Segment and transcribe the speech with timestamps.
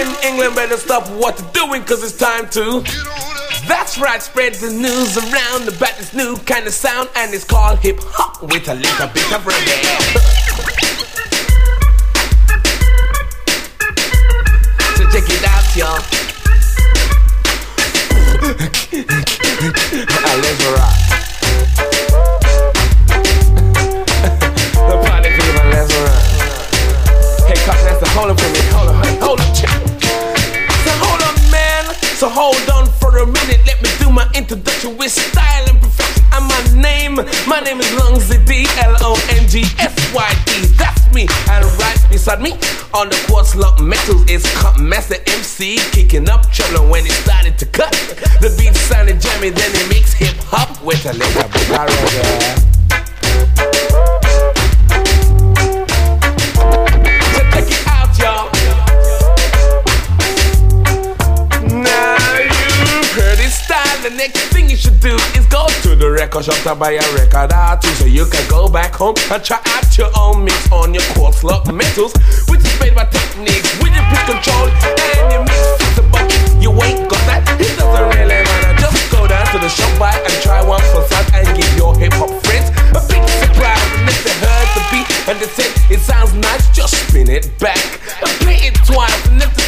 [0.00, 2.82] in England better stop what they're doing, cause it's time to.
[3.68, 7.78] That's right, spread the news around about this new kind of sound, and it's called
[7.80, 9.84] hip hop with a little bit of reggae.
[14.96, 16.00] so check it out, y'all.
[20.40, 20.96] Let's rock.
[24.88, 26.24] the party people, let's rock.
[27.46, 28.60] Hey, cop, that's the up for me.
[28.72, 29.50] Hold up, hold up.
[29.54, 29.89] So
[34.96, 36.24] with style and perfection.
[36.32, 37.14] And my name,
[37.46, 40.66] my name is Longsy D L O N G S Y D.
[40.78, 41.26] That's me.
[41.50, 42.52] And right beside me
[42.94, 47.58] on the quartz lock metals is Cut Master MC kicking up trouble when it started
[47.58, 47.92] to cut.
[48.40, 52.59] The beat sounded jammy, then he mix hip hop with a little bit
[64.00, 66.96] And the next thing you should do is go to the record shop to buy
[66.96, 70.40] a record or two so you can go back home and try out your own
[70.40, 72.16] mix on your quartz lock metals,
[72.48, 75.60] which is made by Technics with your pitch control and your mix.
[76.08, 76.24] But
[76.64, 78.72] you ain't got that, it doesn't really matter.
[78.80, 81.92] Just go down to the shop buy and try one for size, and give your
[81.92, 83.84] hip hop friends a big surprise.
[84.00, 87.52] And if they heard the beat and they said it sounds nice, just spin it
[87.60, 89.28] back and play it twice.
[89.28, 89.59] And if